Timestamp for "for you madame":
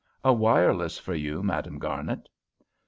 0.97-1.77